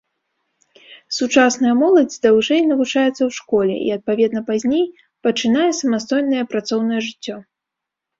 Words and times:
Сучасная 1.17 1.73
моладзь 1.81 2.15
даўжэй 2.23 2.61
навучаецца 2.71 3.11
ў 3.11 3.27
школе 3.39 3.75
і, 3.89 3.91
адпаведна, 3.97 4.41
пазней 4.49 4.85
пачынае 5.27 5.67
самастойнае 5.81 6.43
працоўнае 6.55 7.01
жыццё. 7.11 7.35